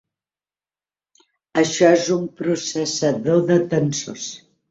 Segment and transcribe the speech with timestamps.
[1.63, 4.27] Això és un processador de tensors.